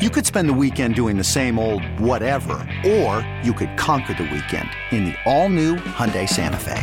[0.00, 4.22] You could spend the weekend doing the same old whatever, or you could conquer the
[4.22, 6.82] weekend in the all-new Hyundai Santa Fe.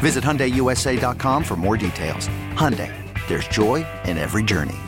[0.00, 2.26] Visit HyundaiUSA.com for more details.
[2.54, 2.90] Hyundai,
[3.28, 4.78] there's joy in every journey.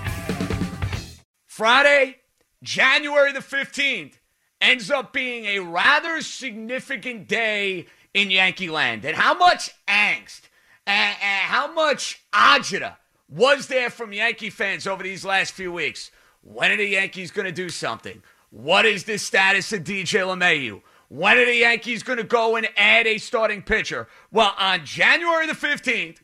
[1.44, 2.16] Friday,
[2.62, 4.14] January the 15th,
[4.62, 9.04] ends up being a rather significant day in Yankee land.
[9.04, 10.48] And how much angst
[10.86, 12.96] and, and how much agita
[13.28, 16.10] was there from Yankee fans over these last few weeks?
[16.42, 18.22] When are the Yankees going to do something?
[18.50, 20.82] What is the status of DJ LeMahieu?
[21.08, 24.08] When are the Yankees going to go and add a starting pitcher?
[24.30, 26.18] Well, on January the 15th,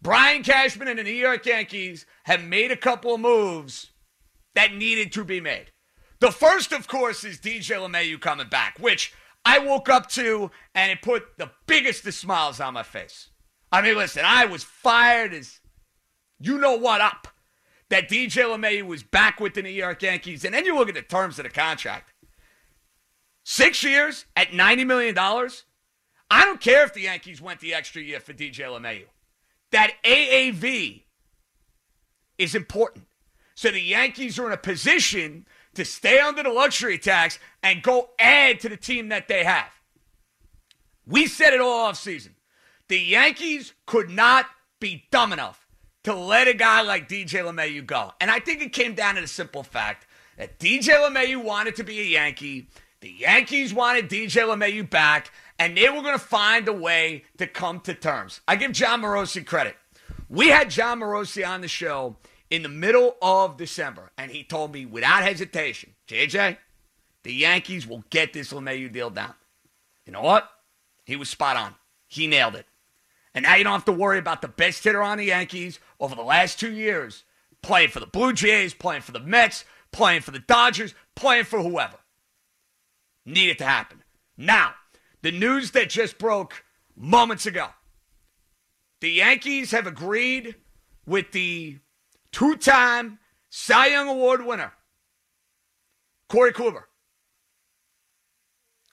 [0.00, 3.90] Brian Cashman and the New York Yankees have made a couple of moves
[4.54, 5.72] that needed to be made.
[6.20, 9.12] The first, of course, is DJ LeMahieu coming back, which
[9.44, 13.30] I woke up to and it put the biggest of smiles on my face.
[13.72, 15.60] I mean, listen, I was fired as
[16.38, 17.28] you know what up
[17.90, 20.44] that DJ LeMahieu was back with the New York Yankees.
[20.44, 22.12] And then you look at the terms of the contract.
[23.44, 25.16] Six years at $90 million.
[25.18, 29.06] I don't care if the Yankees went the extra year for DJ LeMahieu.
[29.70, 31.02] That AAV
[32.38, 33.06] is important.
[33.54, 38.10] So the Yankees are in a position to stay under the luxury tax and go
[38.18, 39.70] add to the team that they have.
[41.06, 42.34] We said it all off season.
[42.88, 44.46] The Yankees could not
[44.80, 45.65] be dumb enough
[46.06, 48.12] to let a guy like DJ LeMahieu go.
[48.20, 50.06] And I think it came down to the simple fact
[50.38, 52.68] that DJ LeMahieu wanted to be a Yankee.
[53.00, 57.48] The Yankees wanted DJ LeMahieu back, and they were going to find a way to
[57.48, 58.40] come to terms.
[58.46, 59.74] I give Jon Morosi credit.
[60.28, 62.14] We had Jon Morosi on the show
[62.50, 66.56] in the middle of December, and he told me without hesitation, JJ,
[67.24, 69.34] the Yankees will get this LeMahieu deal down.
[70.04, 70.48] You know what?
[71.04, 71.74] He was spot on.
[72.06, 72.66] He nailed it.
[73.36, 76.14] And now you don't have to worry about the best hitter on the Yankees over
[76.14, 77.22] the last two years
[77.62, 81.60] playing for the Blue Jays, playing for the Mets, playing for the Dodgers, playing for
[81.60, 81.98] whoever.
[83.26, 84.04] Need it to happen.
[84.38, 84.74] Now,
[85.20, 86.64] the news that just broke
[86.96, 87.68] moments ago
[89.02, 90.54] the Yankees have agreed
[91.06, 91.78] with the
[92.32, 93.18] two time
[93.50, 94.72] Cy Young Award winner,
[96.30, 96.84] Corey Kluber,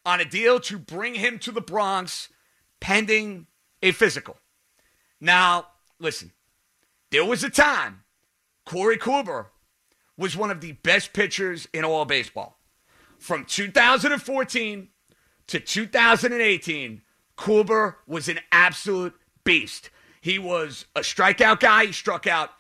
[0.06, 2.28] on a deal to bring him to the Bronx
[2.82, 3.48] pending
[3.84, 4.38] a physical.
[5.22, 5.68] Now,
[6.00, 6.32] listen,
[7.12, 8.04] there was a time
[8.66, 9.48] Corey Kluber
[10.18, 12.58] was one of the best pitchers in all baseball.
[13.20, 14.88] From 2014
[15.48, 17.02] to 2018,
[17.38, 19.90] Kluber was an absolute beast.
[20.22, 21.88] He was a strikeout guy.
[21.88, 22.52] He struck out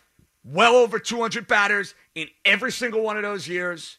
[0.43, 3.97] well over 200 batters in every single one of those years.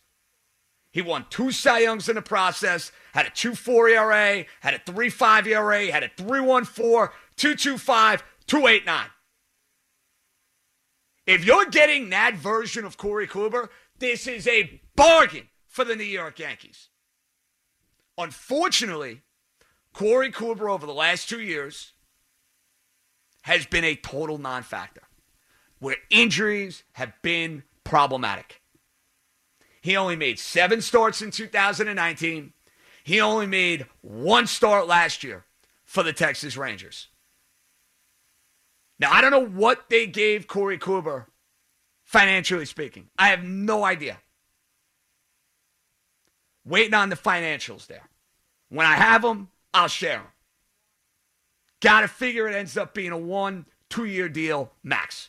[0.95, 5.47] He won two Cy Youngs in the process, had a 2.4 ERA, had a 3.5
[5.49, 9.05] ERA, had a 3.14, 2.25, 2.89.
[11.27, 16.05] If you're getting that version of Corey Kluber, this is a bargain for the New
[16.05, 16.91] York Yankees.
[18.17, 19.23] Unfortunately,
[19.93, 21.93] Corey Kluber over the last two years
[23.43, 25.03] has been a total non factor
[25.81, 28.61] where injuries have been problematic.
[29.85, 32.55] He only made seven starts in 2019.
[33.05, 35.45] He only made one start last year
[35.85, 37.09] for the Texas Rangers.
[38.99, 41.27] Now, I don't know what they gave Corey Kluber,
[42.03, 43.11] financially speaking.
[43.19, 44.21] I have no idea.
[46.65, 48.09] Waiting on the financials there.
[48.71, 50.27] When I have them, I'll share them.
[51.81, 55.29] Got to figure it ends up being a one, two year deal max.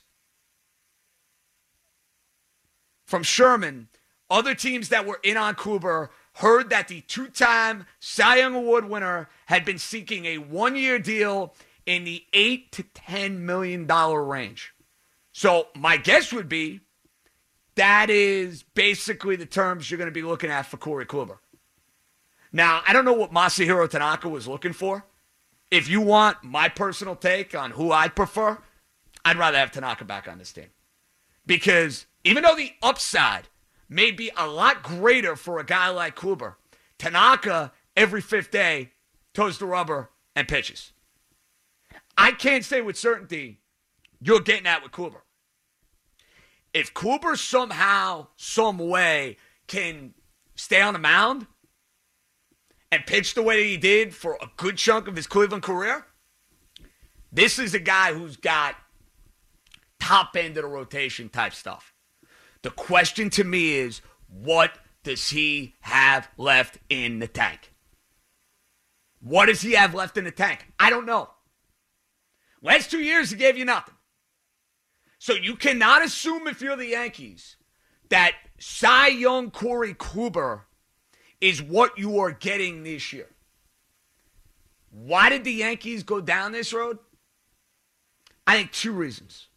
[3.04, 3.90] From Sherman,
[4.30, 8.90] other teams that were in on Kluber heard that the two time Cy Young Award
[8.90, 11.54] winner had been seeking a one year deal
[11.86, 14.74] in the 8 to 10 million dollar range.
[15.32, 16.82] So my guess would be
[17.76, 21.38] that is basically the terms you're going to be looking at for Corey Kluber.
[22.52, 25.06] Now, I don't know what Masahiro Tanaka was looking for.
[25.70, 28.58] If you want my personal take on who I'd prefer,
[29.26, 30.68] I'd rather have Tanaka back on this team.
[31.46, 33.50] Because even though the upside
[33.90, 36.56] may be a lot greater for a guy like Kluber,
[36.98, 38.92] Tanaka every fifth day
[39.34, 40.92] toes the rubber and pitches.
[42.18, 43.62] I can't say with certainty
[44.22, 45.22] you're getting that with Kluber.
[46.74, 49.38] if Kluber somehow, some way
[49.68, 50.14] can
[50.56, 51.48] stay on the mound
[52.92, 56.06] and pitch the way he did for a good chunk of his Cleveland career,
[57.32, 58.76] this is a guy who's got
[60.00, 61.95] top end of the rotation type stuff.
[62.66, 64.72] The question to me is what
[65.04, 67.72] does he have left in the tank?
[69.22, 70.66] What does he have left in the tank?
[70.80, 71.30] I don't know.
[72.64, 73.94] Last two years, he gave you nothing.
[75.20, 77.58] So you cannot assume if you're the Yankees
[78.10, 80.62] that Cy Young Corey Kluber
[81.40, 83.30] is what you are getting this year.
[84.90, 86.98] Why did the Yankees go down this road?
[88.48, 89.50] I think two reasons.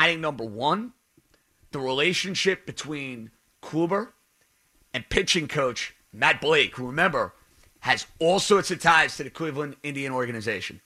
[0.00, 0.94] I think number one,
[1.72, 3.30] the relationship between
[3.62, 4.12] Kluber
[4.94, 7.34] and pitching coach Matt Blake, who remember
[7.80, 10.80] has all sorts of ties to the Cleveland Indian organization.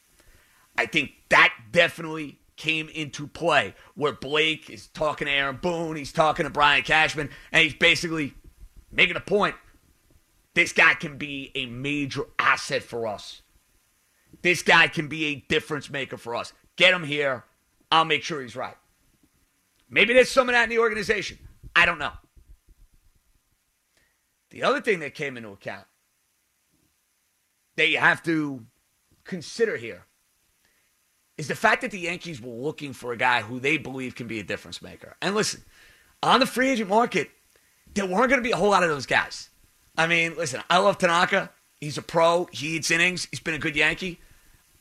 [0.78, 6.12] I think that definitely came into play where Blake is talking to Aaron Boone, he's
[6.12, 8.34] talking to Brian Cashman, and he's basically
[8.90, 9.54] making a point.
[10.54, 13.42] This guy can be a major asset for us.
[14.40, 16.52] This guy can be a difference maker for us.
[16.76, 17.44] Get him here.
[17.90, 18.76] I'll make sure he's right.
[19.88, 21.38] Maybe there's some of that in the organization.
[21.74, 22.12] I don't know.
[24.50, 25.86] The other thing that came into account
[27.76, 28.64] that you have to
[29.24, 30.06] consider here
[31.36, 34.26] is the fact that the Yankees were looking for a guy who they believe can
[34.26, 35.16] be a difference maker.
[35.20, 35.62] And listen,
[36.22, 37.30] on the free agent market,
[37.94, 39.50] there weren't going to be a whole lot of those guys.
[39.98, 41.50] I mean, listen, I love Tanaka.
[41.80, 42.48] He's a pro.
[42.52, 43.28] He eats innings.
[43.30, 44.20] He's been a good Yankee.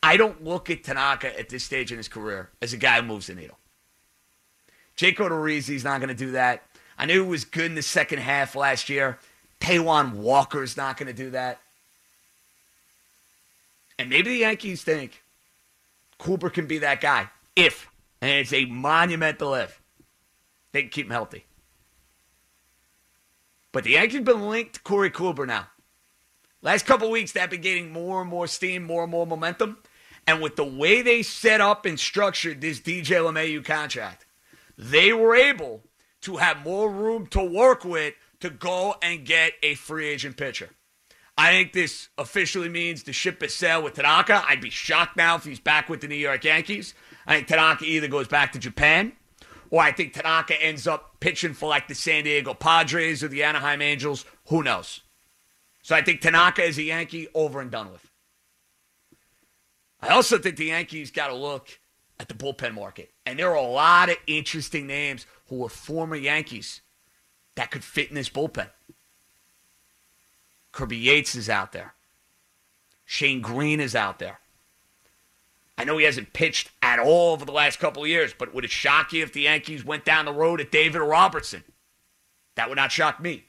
[0.01, 3.07] I don't look at Tanaka at this stage in his career as a guy who
[3.07, 3.57] moves the needle.
[4.95, 6.63] Jake Odorizzi's not going to do that.
[6.97, 9.19] I knew he was good in the second half last year.
[9.59, 11.59] Taijuan Walker's not going to do that.
[13.97, 15.23] And maybe the Yankees think
[16.19, 17.89] Kluber can be that guy if,
[18.21, 19.81] and it's a monumental if,
[20.71, 21.45] they can keep him healthy.
[23.71, 25.67] But the Yankees have been linked to Corey Kluber now.
[26.61, 29.77] Last couple weeks, they've been getting more and more steam, more and more momentum.
[30.27, 34.24] And with the way they set up and structured this DJ LeMahieu contract,
[34.77, 35.83] they were able
[36.21, 40.69] to have more room to work with to go and get a free agent pitcher.
[41.37, 44.43] I think this officially means the ship is sailed with Tanaka.
[44.47, 46.93] I'd be shocked now if he's back with the New York Yankees.
[47.27, 49.13] I think Tanaka either goes back to Japan
[49.69, 53.43] or I think Tanaka ends up pitching for like the San Diego Padres or the
[53.43, 54.25] Anaheim Angels.
[54.47, 55.01] Who knows?
[55.81, 58.09] So I think Tanaka is a Yankee over and done with.
[60.01, 61.79] I also think the Yankees got to look
[62.19, 63.11] at the bullpen market.
[63.25, 66.81] And there are a lot of interesting names who are former Yankees
[67.55, 68.69] that could fit in this bullpen.
[70.71, 71.93] Kirby Yates is out there.
[73.05, 74.39] Shane Greene is out there.
[75.77, 78.63] I know he hasn't pitched at all over the last couple of years, but would
[78.63, 81.63] it shock you if the Yankees went down the road at David Robertson?
[82.55, 83.45] That would not shock me.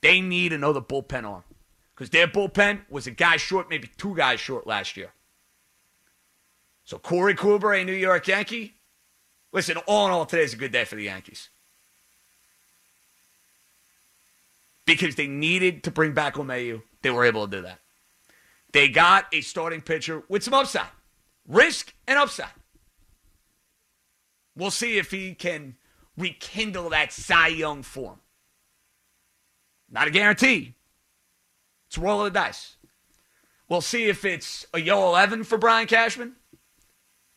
[0.00, 1.44] They need another bullpen arm
[1.94, 5.12] because their bullpen was a guy short, maybe two guys short last year.
[6.86, 8.74] So Corey Kluber, a New York Yankee.
[9.52, 11.50] Listen, all in all, today's a good day for the Yankees.
[14.86, 16.82] Because they needed to bring back LeMahieu.
[17.02, 17.80] They were able to do that.
[18.72, 20.86] They got a starting pitcher with some upside.
[21.48, 22.50] Risk and upside.
[24.56, 25.74] We'll see if he can
[26.16, 28.20] rekindle that Cy Young form.
[29.90, 30.74] Not a guarantee.
[31.88, 32.76] It's a roll of the dice.
[33.68, 36.36] We'll see if it's a yo 11 for Brian Cashman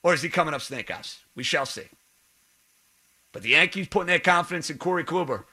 [0.04, 1.20] or is he coming up snake eyes?
[1.36, 1.88] We shall see.
[3.32, 5.44] But the Yankees putting their confidence in Corey Kluber.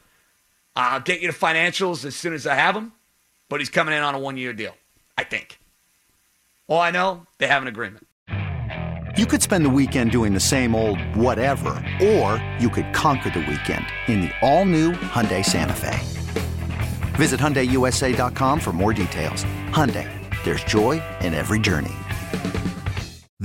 [0.74, 2.92] I'll get you the financials as soon as I have them,
[3.48, 4.74] but he's coming in on a one year deal,
[5.16, 5.58] I think.
[6.68, 8.06] All I know, they have an agreement.
[9.16, 13.40] You could spend the weekend doing the same old whatever, or you could conquer the
[13.40, 15.98] weekend in the all new Hyundai Santa Fe.
[17.14, 19.44] Visit HyundaiUSA.com for more details.
[19.70, 20.10] Hyundai,
[20.44, 21.94] there's joy in every journey.